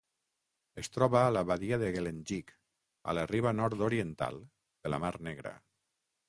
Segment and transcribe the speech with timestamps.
[0.83, 2.49] Es troba a la badia de Guelendjik,
[3.13, 5.55] a la riba nord-oriental de la mar Negra.